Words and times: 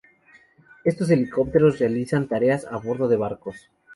Estos 0.83 1.11
helicópteros 1.11 1.77
realizan 1.77 2.27
tareas 2.27 2.65
a 2.65 2.77
bordo 2.77 3.07
de 3.07 3.17
barcos. 3.17 3.69